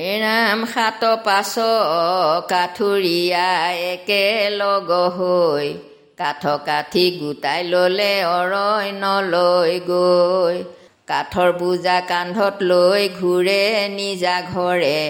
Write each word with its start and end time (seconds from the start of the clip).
এৰাম 0.00 0.60
সাত 0.66 1.04
পাছ 1.24 1.54
কাঠুৰীয়া 2.48 3.48
একেলগ 3.92 4.90
হৈ। 5.16 5.68
কাঠ 6.16 6.42
কাঠি 6.66 7.04
গোটাই 7.10 7.64
ল'লে 7.64 8.12
অৰণ্যলৈ 8.24 9.80
গৈ। 9.88 10.56
কাঠৰ 11.06 11.52
বোজা 11.52 12.00
কান্ধত 12.00 12.56
লৈ 12.62 13.08
ঘূৰে 13.20 13.62
নিজা 13.88 14.36
ঘৰে। 14.54 15.02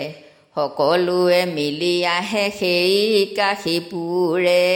সকলোৱে 0.54 1.46
মিলি 1.46 1.96
আহে 2.06 2.46
সেই 2.58 3.26
কাশীপুৰে। 3.36 4.68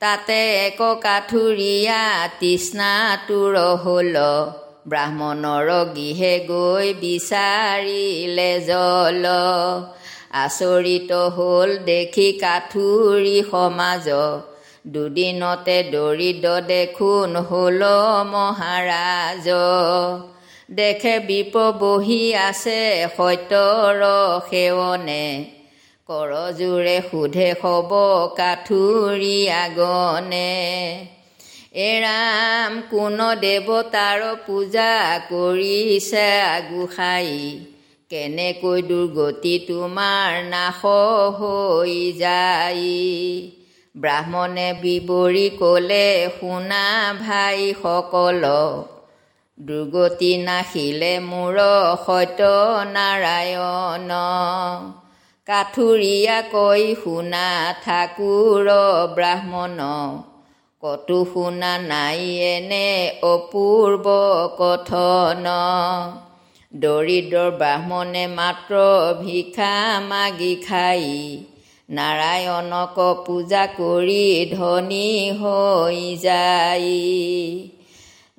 তাতে 0.00 0.40
এক 0.66 0.80
কাঠুৰীয়া 1.02 2.02
তৃষ্ণাটোৰ 2.40 3.54
হ'ল 3.82 4.16
ব্ৰাহ্মণৰ 4.90 5.68
গৃহে 5.94 6.34
গৈ 6.50 6.88
বিচাৰিলে 7.00 8.52
জল। 8.60 9.24
আচৰিত 10.32 11.12
হ'ল 11.36 11.70
দেখি 11.84 12.28
কাঠুৰী 12.32 13.38
সমাজ। 13.50 14.06
দুদিনতে 14.86 15.78
দৰিদ্ৰ 15.92 16.60
দেখোন 16.66 17.30
হ'ল 17.48 17.82
মহাৰাজ। 18.32 19.46
দেখে 20.72 21.14
বিপ 21.20 21.54
বহি 21.80 22.22
আছে 22.34 22.80
সত্যৰ 23.16 24.02
সেৱনে। 24.50 25.24
কৰজোৰে 26.08 26.98
সোধে 27.10 27.48
হব 27.62 27.92
কাঠুৰী 28.36 29.38
আগনে। 29.58 30.52
এৰাম 31.72 32.78
কোন 32.90 33.20
দেৱতাৰ 33.42 34.22
পূজা 34.46 34.86
কৰিছে 35.26 36.22
আগোসাই 36.46 37.28
কেনেকৈ 38.10 38.82
দুৰ্গতি 38.88 39.52
তোমাৰ 39.68 40.38
নাশ 40.46 40.80
হৈ 41.36 41.94
যায়? 42.16 42.88
ব্ৰাহ্মণে 43.94 44.66
বিৱৰি 44.80 45.44
ক'লে 45.58 46.06
শুনা 46.40 46.82
ভাইসকল 47.20 48.44
দুৰ্গতি 49.58 50.32
নাখিলে 50.42 51.12
মোৰ 51.20 51.62
সত্য 52.02 52.50
নাৰায়ণ 52.90 54.10
কাঠুৰীয়া 55.46 56.38
কৈ 56.50 56.82
শুনা 57.04 57.46
ঠাকুৰ 57.84 58.74
ব্ৰাহ্মণ 59.14 59.80
কতো 60.82 61.24
শুনা 61.32 61.78
নাই 61.82 62.20
এনে 62.46 63.10
অপূৰ্ব 63.22 64.06
কথন। 64.58 65.46
দৰিদ্ৰ 66.74 67.50
ব্ৰাহ্মণে 67.50 68.26
মাত্ৰ 68.26 68.74
ভিক্ষা 69.22 70.00
মাগি 70.00 70.56
খাই। 70.68 71.04
নাৰায়ণক 71.90 73.26
পূজা 73.26 73.66
কৰি 73.76 74.52
ধনী 74.52 75.30
হৈ 75.40 76.16
যায়। 76.22 76.88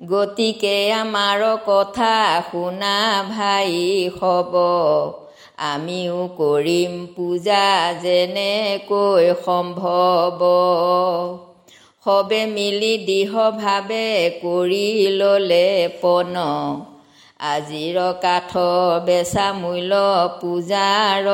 গতিকে 0.00 0.92
আমাৰ 0.92 1.40
কথা 1.66 2.42
শুনা 2.50 3.22
ভাই 3.30 3.72
হ'ব। 4.20 4.54
আমিও 5.68 6.28
কৰিম 6.38 7.06
পূজা 7.16 7.64
যেনেকৈ 8.02 9.34
সম্ভৱ। 9.44 11.51
সবে 12.06 12.38
মিলি 12.46 12.94
দৃঢ়ভাৱে 13.08 14.06
কৰি 14.42 14.86
ল'লে 15.18 15.66
পন 16.00 16.36
আজিৰ 17.50 17.98
কাঠ 18.24 18.52
বেচা 19.06 19.46
মূল্য 19.52 20.00
পূজাৰ 20.40 21.28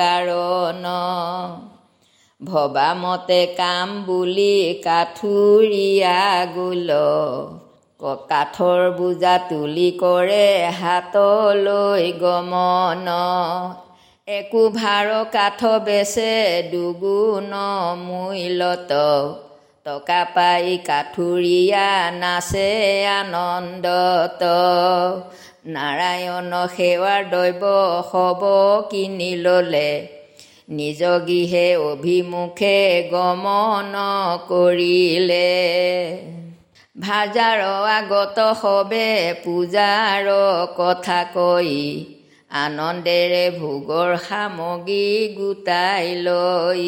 কাৰণ। 0.00 0.84
ভবামতে 2.40 3.40
কাম 3.60 3.88
বুলি 4.02 4.56
কাঠুৰীয়া 4.84 6.20
গোল। 6.54 6.90
কাঠৰ 8.28 8.80
বোজা 8.98 9.34
তুলি 9.48 9.88
কৰে 10.00 10.46
হাতলৈ 10.80 12.12
গমন। 12.20 13.08
একো 14.28 14.62
ভাৰ 14.70 15.08
কাঠ 15.32 15.60
বেচে 15.84 16.32
দুগুণ 16.72 17.52
মূল্যত। 18.06 18.92
টকা 19.86 20.22
পাই 20.34 20.66
কাঠুৰীয়া 20.88 21.88
নাচে 22.22 22.70
আনন্দত। 23.20 24.42
নাৰায়ণ 25.74 26.52
সেৱাৰ 26.76 27.22
দ্ৰব্য 27.32 27.64
হ'ব 28.10 28.42
কিনি 28.90 29.30
ল'লে। 29.44 29.90
নিজ 30.70 31.00
গৃহে 31.28 31.68
অভিমুখে 31.90 32.78
গমন 33.12 33.94
কৰিলে। 34.50 35.50
ভাজাৰ 36.96 37.58
আগত 37.98 38.38
সবে 38.60 39.08
পূজাৰ 39.44 40.26
কথা 40.76 41.20
কৈ 41.34 41.74
আনন্দেৰে 42.50 43.44
ভোগৰ 43.58 44.10
সামগ্ৰী 44.28 45.04
গোটাই 45.38 46.06
লৈ। 46.26 46.86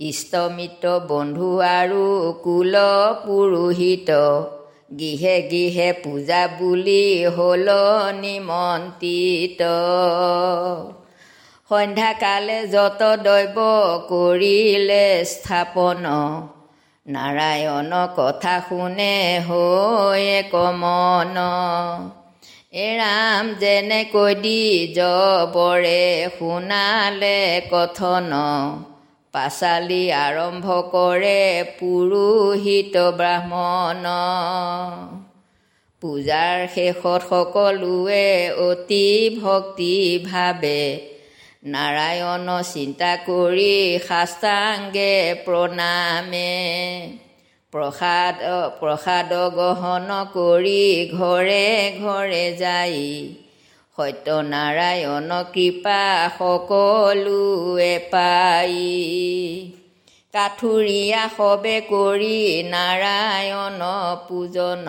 ইষ্টমিত্ৰ 0.00 0.88
বন্ধু 1.08 1.60
আৰু 1.60 2.32
কুল 2.42 2.74
পুৰোহিত। 3.26 4.10
গৃহে 4.98 5.42
গৃহে 5.42 5.92
পূজা 5.92 6.48
বুলি 6.58 7.26
হ'ল 7.36 7.68
নিমন্ত্ৰিত। 8.20 9.62
সন্ধ্যাকালে 11.70 12.66
যত 12.66 13.02
দৈৱ 13.16 13.58
কৰিলে 14.08 15.24
স্থাপন। 15.24 16.04
নাৰায়ণ 17.06 17.92
কথা 18.16 18.54
শুনে 18.68 19.40
হৈ 19.48 20.42
কমন। 20.50 21.36
এৰাম 22.72 23.54
যেনেকৈ 23.54 24.34
দি 24.34 24.94
জবৰে 24.94 26.30
শুনালে 26.38 27.60
কথন। 27.70 28.32
পাচালি 29.34 30.04
আৰম্ভ 30.18 30.66
কৰে 30.92 31.40
পুৰোহিত 31.80 32.94
ব্ৰাহ্মণ। 33.18 34.04
পূজাৰ 36.02 36.56
শেষত 36.74 37.20
সকলোৱে 37.30 38.26
অতি 38.64 39.06
ভক্তি 39.42 39.94
ভাৱে 40.26 40.82
নাৰায়ণ 41.66 42.48
চিন্তা 42.72 43.12
কৰি 43.26 43.74
শাস্তাংগে 44.08 45.14
প্ৰণামে। 45.46 46.52
প্ৰসাদ 47.72 48.36
প্ৰসাদ 48.80 49.32
গ্ৰহণ 49.56 50.08
কৰি 50.34 50.84
ঘৰে 51.12 51.66
ঘৰে 52.00 52.44
যাই 52.58 52.96
সত্যনাৰায়ণ 53.98 55.30
কৃপা 55.52 56.02
সকলোৱে 56.38 57.98
পাই 58.10 58.74
কাঠুৰীয়া 60.34 61.22
সবে 61.36 61.80
কৰি 61.80 62.38
নাৰায়ণ 62.70 63.80
পূজন। 64.28 64.86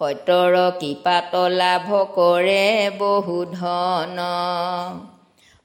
সত্যৰ 0.00 0.54
কৃপাত 0.80 1.34
লাভ 1.34 1.88
কৰে 2.14 2.90
বহু 2.98 3.38
ধন। 3.44 4.18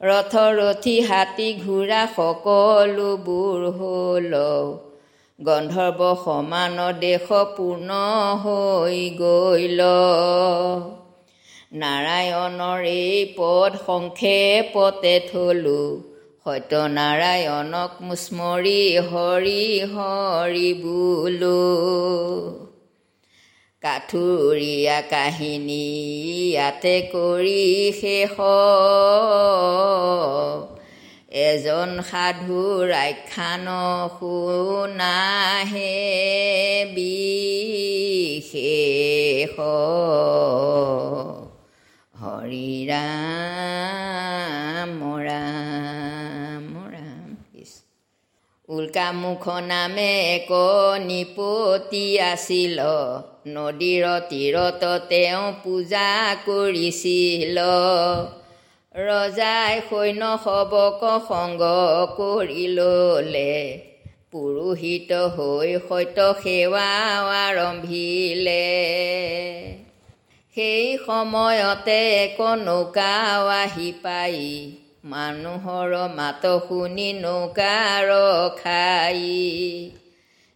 ৰথৰথী 0.02 0.96
হাতী 1.02 1.50
ঘোঁৰা 1.66 2.02
সকলোবোৰ 2.16 3.70
হ'ল। 3.78 4.34
গন্ধৰ্ব 5.40 6.02
সমান 6.26 6.78
দেশ 7.00 7.30
পূৰ্ণ 7.58 7.90
হৈ 8.44 9.00
গ'ল। 9.22 9.80
নাৰায়ণৰ 11.73 12.84
এই 12.84 13.34
পদ 13.38 13.72
সংক্ষেপতে 13.85 15.20
থলো। 15.31 16.03
সত্যনাৰায়ণক 16.46 18.16
স্মৰি 18.16 18.97
হৰি 18.97 19.79
হৰি 19.93 20.73
বোলো। 20.73 21.64
কাঠুৰীয়া 23.81 25.02
কাহিনী 25.02 25.87
ইয়াতে 26.49 27.09
কৰি 27.14 27.93
শেষ। 28.02 28.35
এজন 31.29 32.02
সাধুৰ 32.11 32.91
আখ্যান 32.91 33.67
শুনাহে 34.19 35.96
বিশেষ। 36.96 39.55
হৰি 42.23 42.90
ৰাম 42.90 45.23
ৰাম 45.23 46.91
ৰাম। 46.91 47.35
উল্কামুখ 48.70 49.49
নামে 49.49 50.35
এক 50.35 50.47
নিপতি 51.05 52.20
আছিল। 52.20 52.79
নদীৰ 53.47 54.05
তীৰত 54.29 54.84
তেওঁ 55.09 55.53
পূজা 55.64 56.35
কৰিছিল। 56.46 57.58
ৰজাই 58.96 59.81
সৈন্য 59.90 60.37
সবক 60.43 61.02
সংগ 61.28 61.61
কৰি 62.17 62.67
ল'লে 62.67 63.81
পুৰোহিত 64.31 65.14
হৈ 65.14 65.79
সত্য 65.90 66.34
সেৱা 66.43 66.90
আৰম্ভিলে। 67.46 68.61
সেই 70.55 70.97
সময়তে 71.05 72.00
এক 72.23 72.40
নৌকাও 72.41 73.47
আহি 73.47 73.90
পাই। 74.02 74.40
মানুহৰ 75.05 75.94
মাত 76.16 76.44
শুনি 76.67 77.09
নৌকা 77.14 77.78
ৰখাই 78.09 79.23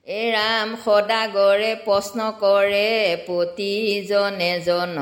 এৰাম 0.07 0.75
সদাগৰে 0.83 1.71
প্ৰশ্ন 1.85 2.27
কৰে 2.39 2.91
প্ৰতিজনে 3.27 4.51
জন। 4.65 4.95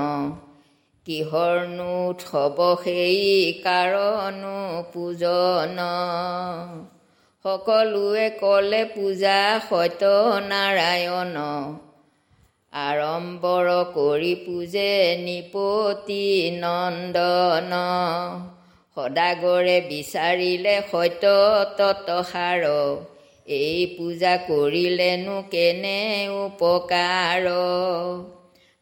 কিহৰনো 1.05 1.91
উৎসৱ 2.09 2.57
সেই 2.83 3.19
কাৰণো 3.65 4.59
পূজন। 4.93 5.77
সকলোৱে 7.45 8.27
ক'লে 8.41 8.83
পূজা 8.95 9.39
সত্যনাৰায়ণ 9.69 11.35
আড়ম্বৰ 12.75 13.67
কৰি 13.93 14.33
পূজে 14.35 14.91
নিপতি 15.19 16.25
নন্দন। 16.55 17.73
সদাগৰে 18.97 19.75
বিচাৰিলে 19.89 20.73
সত্য 20.91 21.23
ততসাৰ 21.77 22.63
এই 23.47 23.85
পূজা 23.97 24.33
কৰিলেনো 24.47 25.37
কেনে 25.51 26.01
উপকাৰ? 26.37 27.47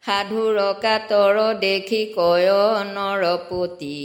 সাধুৰ 0.04 0.58
কাতৰ 0.82 1.36
দেখি 1.60 2.02
কয় 2.16 2.50
নৰপতি 2.88 4.00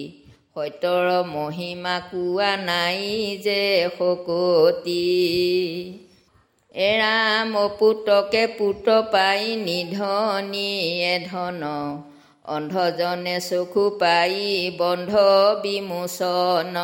সত্যৰ 0.53 1.07
মহিমা 1.27 1.97
কোৱা 2.11 2.51
নাই 2.63 3.01
যে 3.43 3.63
শকতি। 3.97 5.07
এৰাম 6.87 7.53
পুতকে 7.79 8.47
পুত 8.47 8.85
পাই 9.11 9.55
নিধনীয়ে 9.55 11.15
ধন। 11.31 11.63
অন্ধজনে 12.45 13.37
চকু 13.39 13.83
পাই 13.99 14.35
বন্ধ 14.77 15.11
বিমোচন। 15.63 16.77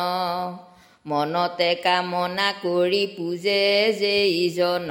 মনতে 1.06 1.70
কামনা 1.74 2.48
কৰি 2.62 3.04
পূজে 3.16 3.64
যে 4.00 4.16
ইজন 4.44 4.90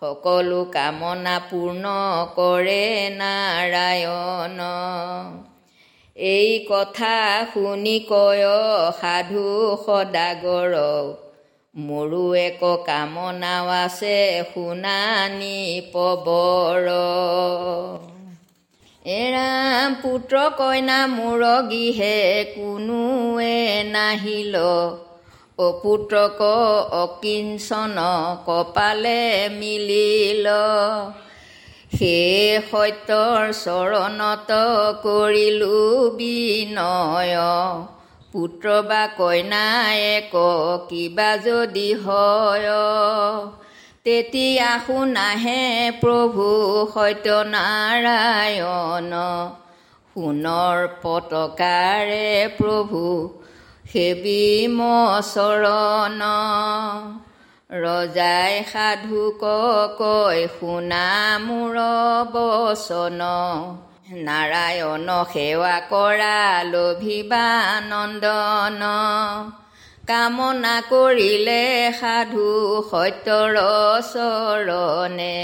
সকলো 0.00 0.60
কামনা 0.72 1.36
পূৰ্ণ 1.50 1.84
কৰে 2.36 2.84
নাৰায়ণ। 3.20 4.58
এই 6.16 6.50
কথা 6.70 7.14
শুনি 7.54 7.96
কয় 8.10 8.44
সাধু 9.00 9.46
সদাগৰ। 9.86 10.74
মোৰো 11.78 12.20
এক 12.38 12.62
কামনাও 12.86 13.66
আছে 13.74 14.14
শুনানি 14.46 15.58
পবৰ 15.92 16.86
এৰাম 19.04 19.94
পুত্ৰ 20.02 20.40
কইনা 20.58 20.96
মুৰগীহে 21.10 22.16
কোনোৱে 22.54 23.58
নাহিল। 23.90 24.56
অপুত্ৰক 25.58 26.40
অকিঞ্চন 26.96 27.96
কপালে 28.46 29.22
মিলিল। 29.48 30.46
সেই 31.98 32.58
সত্যৰ 32.70 33.42
চৰণত 33.60 34.50
কৰিলো 35.02 35.78
বিনয়। 36.16 37.38
পুত্ৰ 38.32 38.82
বা 38.82 39.06
কইনায়েক 39.16 40.32
কিবা 40.88 41.36
যদি 41.44 41.94
হয়। 41.94 42.68
তেতিয়া 44.04 44.70
শুনাহে 44.86 45.90
প্ৰভু 46.00 46.46
সত্যনাৰায়ণ। 46.94 49.12
সোণৰ 50.12 50.78
পতকাৰে 51.02 52.30
প্ৰভু 52.58 53.02
সেবি 53.92 54.44
মচৰণ 54.76 56.20
ৰজাই 57.70 58.64
সাধুক 58.72 59.42
কয় 59.98 60.46
শুনা 60.60 61.38
মোৰ 61.38 61.76
বচন। 62.32 63.20
নাৰায়ণ 64.08 65.08
সেৱা 65.32 65.78
কৰা 65.90 66.36
লভিবানন্দন 66.64 68.82
কামনা 70.08 70.76
কৰিলে 70.90 71.64
সাধু 72.00 72.48
সত্যৰ 72.90 73.56
চৰণে। 74.12 75.38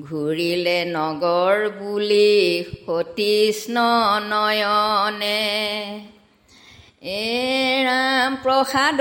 ঘূৰিলে 0.00 0.84
নগৰ 0.84 1.68
বুলি 1.78 2.64
সতীষ্ণ 2.86 3.76
নয়নে। 4.28 5.42
এৰাম 7.02 8.36
প্ৰসাদ 8.42 9.00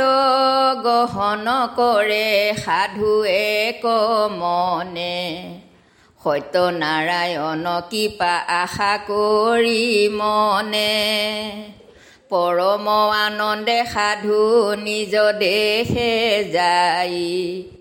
গ্ৰহণ 0.85 1.45
কৰে 1.75 2.31
সাধুৱে 2.65 3.45
কমনে। 3.85 5.62
সত্যনাৰায়ণ 6.23 7.65
কৃপা 7.89 8.33
আশা 8.35 8.97
কৰি 8.97 10.09
মনে। 10.13 10.93
পৰম 12.29 12.87
আনন্দে 13.25 13.85
সাধু 13.93 14.39
নিজ 14.75 15.15
দেশে 15.39 16.43
যাই। 16.51 17.17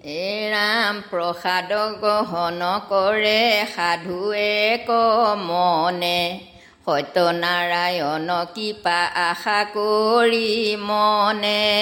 এৰাম 0.04 1.02
প্ৰসাদ 1.10 1.70
গ্ৰহণ 2.02 2.60
কৰে 2.88 3.66
সাধুৱে 3.74 4.78
কমনে। 4.86 6.40
সত্যনাৰায়ণ 6.86 8.28
কৃপা 8.54 9.00
আশা 9.30 9.64
কৰি 9.64 10.76
মনে। 10.80 11.74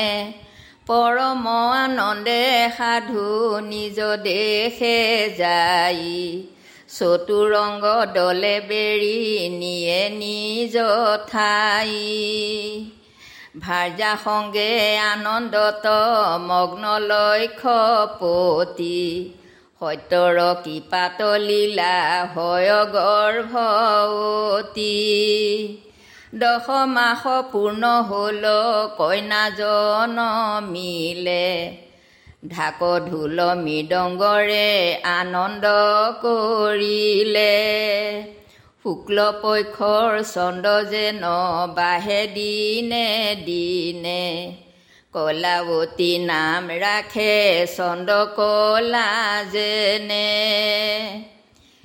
পৰম 0.90 1.46
আনন্দে 1.46 2.70
সাধু 2.76 3.60
নিজ 3.60 3.98
দেশে 4.22 5.28
যাই। 5.38 6.02
চতুৰংগ 6.98 7.84
দলে 8.14 8.60
বেৰি 8.69 9.50
নিয়ে 9.50 10.10
নিজ 10.10 10.76
ঠাই। 11.31 11.90
ভাৰ্যা 13.60 14.16
সংগে 14.25 14.99
আনন্দত 14.99 15.87
মগ্ন 16.49 16.85
লক্ষ্যপতি। 17.11 19.00
সত্যৰ 19.80 20.38
কৃপাত 20.64 21.23
লীলা 21.23 22.26
হয় 22.35 22.70
গৰ্ভৱতী। 22.97 24.99
দশ 26.32 26.66
মাস 26.87 27.22
পূৰ্ণ 27.52 27.84
হ'ল 28.08 28.44
কইনাজন 28.99 30.18
মিলে 30.68 31.46
ঢাক 32.49 32.80
ঢোল 33.06 33.38
মৃদংগৰে 33.56 34.68
আনন্দ 35.04 35.64
কৰিলে। 36.22 37.56
শুক্ল 38.84 39.18
পক্ষৰ 39.42 40.22
চন্দ্ৰ 40.34 40.76
যেন 40.84 41.25
বাহে 41.75 42.20
দিনে 42.26 43.08
দিনে। 43.46 44.25
কলাৱতী 45.12 46.12
নাম 46.18 46.70
ৰাখে 46.78 47.34
চন্দ্ৰ 47.76 48.20
কলা 48.37 49.10
যেনে। 49.52 50.30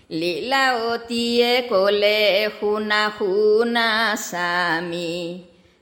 লীলাৱতীয়ে 0.09 1.53
ক'লে 1.69 2.19
শুনা 2.57 3.03
শুনা 3.17 3.87
স্বামী 4.21 5.13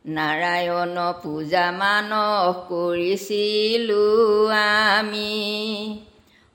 নাৰায়ণ 0.09 0.97
পূজা 1.21 1.65
মানস 1.73 2.55
কৰিছিলোঁ 2.69 4.53
আমি 4.91 5.33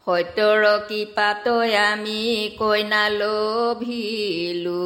সত্যৰ 0.07 0.63
কৃপাতই 0.89 1.71
আমি 1.83 2.23
কইনা 2.59 3.03
লভিলোঁ 3.15 4.79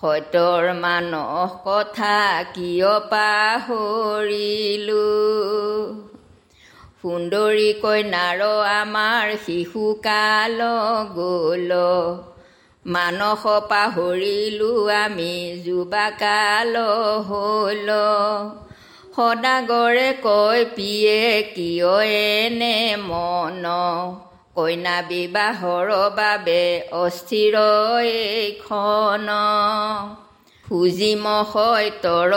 সত্যৰ 0.00 0.64
মানস 0.80 1.50
কথা 1.64 2.18
কিয় 2.54 2.92
পাহৰিলোঁ 3.12 3.98
সুন্দৰী 7.02 7.72
কইনাৰ 7.82 8.40
আমাৰ 8.70 9.34
শিশুকাল 9.46 10.60
গ'ল। 11.16 11.72
মানস 12.86 13.42
পাহৰিলোঁ 13.68 14.90
আমি 14.94 15.34
যুৱাকাল 15.66 16.74
হ'ল। 17.28 17.90
সদাগৰে 19.16 20.12
কয় 20.22 20.64
পিয়ে 20.76 21.42
কিয় 21.54 21.94
এনে 22.06 22.96
মন? 22.96 23.64
কইনা 24.56 24.96
বিবাহৰ 25.02 25.88
বাবে 26.16 26.64
অস্থিৰ 26.92 27.56
এইখন। 28.02 29.28
ফুজিম 30.68 31.24
সৈতৰ 31.52 32.32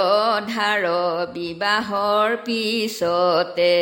ধাৰ 0.48 0.86
বিবাহৰ 1.34 2.38
পিছতে। 2.46 3.75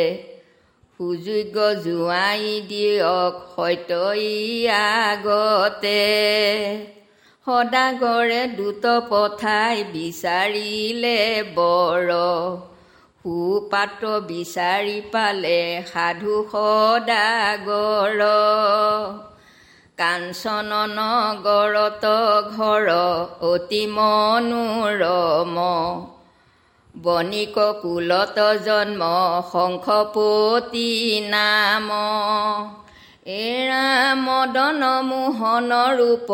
সুযোগ্য 1.00 1.56
জোঁৱাই 1.84 2.44
দিয়ক 2.68 3.34
সত্যই 3.52 4.68
আগতে। 4.68 6.02
সদাগৰে 7.46 8.42
দুট 8.48 8.84
পঠাই 9.08 9.76
বিচাৰিলে 9.94 11.20
বৰ। 11.56 12.10
সুপাত্ৰ 13.22 14.04
বিচাৰি 14.28 14.98
পালে 15.12 15.62
সাধু 15.92 16.36
সদাগৰ। 16.52 18.20
কাঞ্চন 19.96 20.70
নগৰত 20.98 22.04
ঘৰ 22.56 22.86
অতি 23.52 23.82
মনোৰম। 23.96 25.56
বণিক 27.02 27.56
কুলত 27.82 28.38
জন্ম 28.64 29.02
শংখপতি 29.52 30.90
নাম। 31.28 31.88
এৰা 33.26 33.86
মদন 34.14 34.82
মোহন 35.04 35.70
ৰূপ 35.98 36.30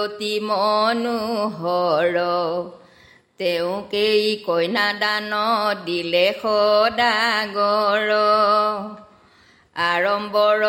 অতি 0.00 0.34
মনোহৰ। 0.40 2.16
তেওঁকেই 3.38 4.24
কন্যাদান 4.46 5.32
দিলে 5.84 6.26
সদাগৰ 6.42 8.10
আড়ম্বৰ 9.76 10.62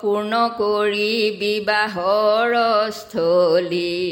পূৰ্ণ 0.00 0.32
কৰি 0.58 1.12
বিবাহৰ 1.40 2.52
স্থলী। 2.90 4.04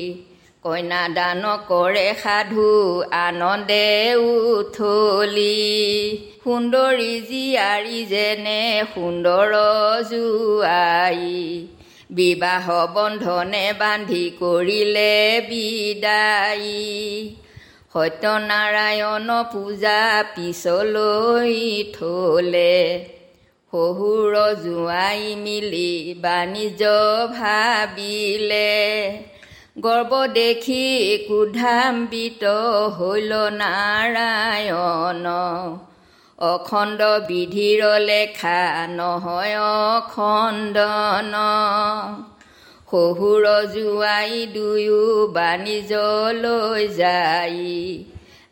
কন্যাদান 0.66 1.42
কৰে 1.68 2.14
সাধু 2.22 3.02
আনন্দে 3.10 4.14
উথলি। 4.14 5.68
সুন্দৰী 6.44 7.20
জীয়াৰী 7.20 8.04
যেনে 8.04 8.82
সুন্দৰ 8.94 9.52
জোৱাই। 10.10 11.26
বিবাহ 12.10 12.86
বন্ধনে 12.94 13.72
বান্ধি 13.78 14.30
কৰিলে 14.40 15.40
বিদায়ী। 15.48 17.36
সত্যনাৰায়ণ 17.92 19.28
পূজা 19.52 20.24
পিছলৈ 20.36 21.84
থলে। 21.98 23.04
শহুৰ 23.72 24.32
জোঁৱাই 24.64 25.34
মিলি 25.36 26.14
বাণিজ্য 26.18 26.82
ভাবিলে। 27.38 28.76
গৰ্ব 29.76 30.12
দেখি 30.26 30.84
ক্ৰোধাম্বিত 31.26 32.44
হৈল 32.98 33.32
নাৰায়ণ। 33.56 35.26
অখণ্ড 36.38 37.00
বিধিৰ 37.28 37.82
লেখা 38.00 38.62
নহয় 38.90 39.54
অখণ্ডন। 39.92 41.34
শহুৰ 42.90 43.44
জোঁৱাই 43.74 44.46
দুয়ো 44.54 45.02
বাণিজ্যলৈ 45.26 46.88
যাই 46.96 47.60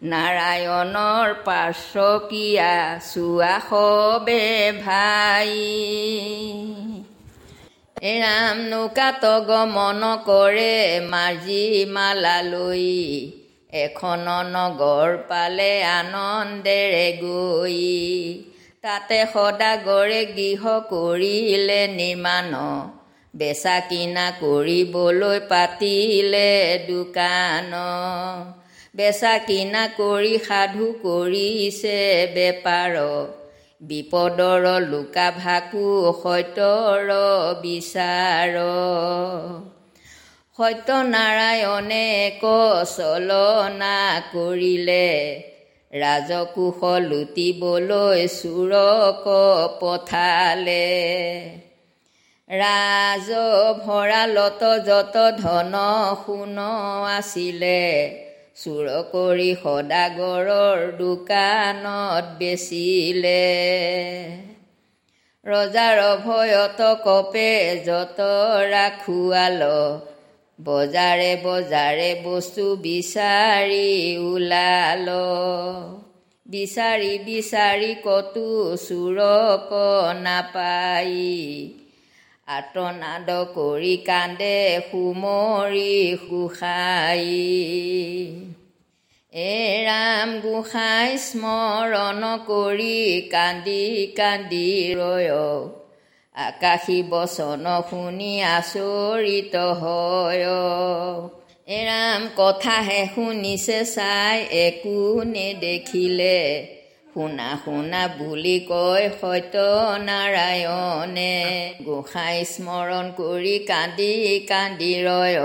নাৰায়ণৰ 0.04 1.28
পাৰ্শ্বকীয়া 1.44 2.74
চোৱা 3.12 3.54
সবে 3.68 4.44
ভাই। 4.84 5.52
এৰাম 8.04 8.58
নৌকাত 8.62 9.22
গমন 9.46 10.02
কৰে 10.26 11.00
মাৰ্জি 11.10 11.84
মালালৈ। 11.88 12.88
এখন 13.70 14.26
নগৰ 14.48 15.14
পালে 15.28 15.68
আনন্দেৰে 15.82 17.06
গৈ। 17.22 17.78
তাতে 18.82 19.20
সদাগৰে 19.32 20.18
গৃহ 20.26 20.62
কৰিলে 20.90 21.78
নিৰ্মাণ। 21.88 22.52
বেচা 23.34 23.76
কিনা 23.80 24.26
কৰিবলৈ 24.40 25.40
পাতিলে 25.48 26.50
দোকান। 26.88 27.72
বেচা 28.96 29.38
কিনা 29.38 29.86
কৰি 30.00 30.34
সাধু 30.38 30.90
কৰিছে 31.02 31.96
বেপাৰ। 32.34 32.94
বিপদৰ 33.80 34.64
লুকা 34.82 35.28
ভাকু 35.38 35.86
সত্যৰ 36.20 37.08
বিচাৰ। 37.62 38.54
সত্যনাৰায়ণে 40.58 42.06
কচলনা 42.42 43.96
কৰিলে 44.32 45.08
ৰাজকোষ 45.92 46.80
লুটিবলৈ 47.08 48.20
চোৰক 48.34 49.24
পঠালে। 49.80 50.88
ৰাজ 52.50 53.28
ভঁৰালত 53.84 54.62
যত 54.88 55.16
ধন 55.38 55.74
সোণ 56.22 56.58
আছিলে 57.10 57.82
চোৰ 58.56 58.88
কৰি 59.12 59.56
সদাগৰৰ 59.62 60.92
দোকানত 60.98 62.24
বেচিলে। 62.38 63.42
ৰজাৰ 65.46 65.98
ভয়ত 66.26 66.80
কপে 67.04 67.50
যত 67.86 68.20
ৰাখোৱাল। 68.70 69.60
বজাৰে 70.58 71.36
বজাৰে 71.44 72.10
বস্তু 72.24 72.76
বিচাৰি 72.76 74.16
ওলাল। 74.16 75.08
বিচাৰি 76.46 77.18
বিচাৰি 77.18 77.94
কতো 78.04 78.76
চোৰক 78.76 79.70
নাপাই। 80.22 81.12
আৰ্তনাদ 82.48 83.28
কৰি 83.54 83.94
কান্দে 84.06 84.56
সুমৰি 84.88 85.94
সুখাই। 86.24 87.24
এ 89.32 89.54
ৰাম 89.86 90.28
গোসাঁই 90.42 91.10
স্মৰণ 91.22 92.22
কৰি 92.46 92.98
কান্দি 93.32 93.84
কান্দি 94.18 94.68
ৰয় 94.98 95.32
আকাশী 96.34 96.98
বচন 97.10 97.66
শুনি 97.90 98.32
আচৰিত 98.50 99.54
হয় 99.80 100.46
এৰাম 101.68 102.20
কথাহে 102.36 103.02
শুনিছে 103.14 103.80
চাই 103.86 104.36
একো 104.60 104.98
নেদেখিলে। 105.34 106.40
শুনা 107.14 107.58
শুনা 107.64 108.08
বুলি 108.18 108.60
কয় 108.68 109.10
সত্যনাৰায়ণে 109.20 111.34
গোসাঁই 111.84 112.44
স্মৰণ 112.44 113.10
কৰি 113.16 113.58
কান্দি 113.58 114.38
কান্দি 114.48 114.94
ৰয়। 115.04 115.38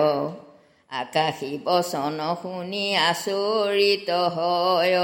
আকাশী 0.89 1.59
বচন 1.65 2.19
শুনি 2.41 2.97
আচৰিত 2.97 4.09
হয়। 4.35 4.97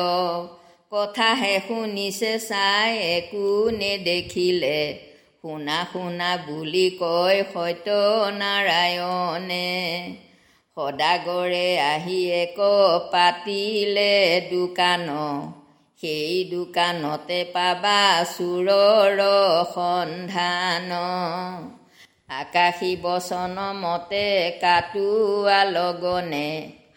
কথাহে 0.91 1.59
শুনিছে 1.67 2.39
চাই 2.39 2.97
একো 3.17 3.69
নেদেখিলে। 3.69 4.99
শুনা 5.41 5.85
শুনা 5.91 6.37
বুলি 6.47 6.89
কয় 6.99 7.43
সত্যনাৰায়ণে 7.53 9.69
সদাগৰে 10.77 11.69
আহি 11.93 12.31
এক 12.31 12.57
পাতিলে 13.11 14.41
দোকান। 14.51 15.07
সেই 16.01 16.43
দোকানতে 16.51 17.43
পাবা 17.53 17.99
চোৰৰ 18.23 19.19
সন্ধান। 19.75 20.89
আকাশী 22.29 22.95
বচন 23.01 23.55
মতে 23.75 24.51
কাটোৱা 24.61 25.63
লগনে 25.63 26.49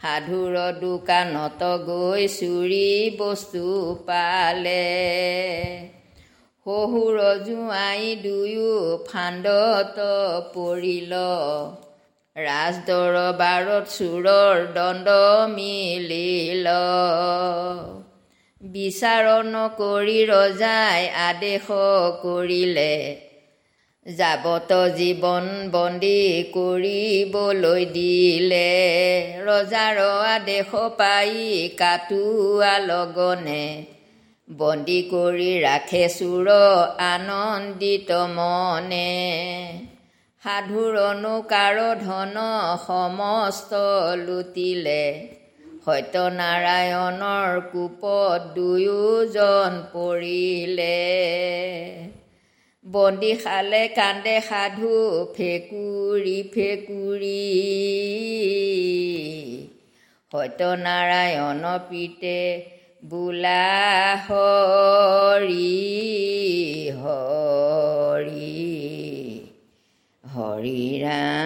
সাধুৰ 0.02 0.54
দোকানত 0.80 1.62
গৈ 1.62 2.28
চুৰি 2.28 3.16
বস্তু 3.18 3.64
পালে। 4.06 4.88
শহুৰ 6.66 7.18
জোঁৱাই 7.46 8.16
দুয়ো 8.22 8.74
ফান্দত 9.08 9.98
পৰিল। 10.54 11.14
ৰাজদৰবাৰত 12.36 13.86
চোৰৰ 13.88 14.56
দণ্ড 14.76 15.08
মিলিল। 15.54 16.68
বিচাৰণ 18.60 19.54
কৰি 19.78 20.24
ৰজাই 20.26 21.02
আদেশ 21.24 21.66
কৰিলে। 22.22 22.94
যাৱত 24.06 24.72
জীৱন 24.96 25.46
বন্দী 25.70 26.18
কৰিবলৈ 26.54 27.84
দিলে। 27.84 28.70
ৰজাৰ 29.46 29.98
আদেশ 30.26 30.74
পাই 30.98 31.38
কাটোৱা 31.78 32.74
লগনে। 32.78 33.86
বন্দী 34.48 35.00
কৰি 35.02 35.50
ৰাখে 35.60 36.04
চোৰ 36.08 36.48
আনন্দিত 37.06 38.10
মনে। 38.10 39.08
সাধুৰ 40.42 40.94
নৌকাৰ 41.20 41.76
ধন 42.00 42.36
সমস্ত 42.86 43.72
লুটিলে। 44.26 45.04
সত্যনাৰায়ণৰ 45.88 47.52
কোপত 47.72 48.40
দুয়োজন 48.56 49.76
পৰিলে। 49.92 50.96
বন্দী 52.86 53.30
খালে 53.44 53.80
কান্দে 53.98 54.34
সাধু 54.48 54.98
ফেকুৰি 55.36 56.40
ফেকুৰি। 56.54 57.44
সত্যনাৰায়ণ 60.32 61.62
পিতে 61.88 62.38
বোলা 63.04 63.68
হৰি 64.26 65.74
হৰি 67.02 68.54
হৰি 70.24 70.82
ৰাম। 71.04 71.38